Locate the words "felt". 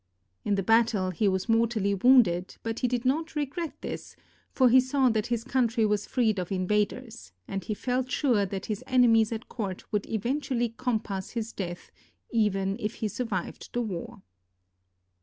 7.75-8.09